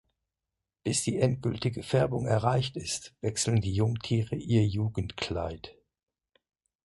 Bis 0.83 1.03
die 1.03 1.19
endgültige 1.19 1.83
Färbung 1.83 2.25
erreicht 2.25 2.75
ist, 2.75 3.13
wechseln 3.21 3.61
die 3.61 3.71
Jungtiere 3.75 4.33
ihr 4.35 4.65
Jugendkleid. 4.65 5.75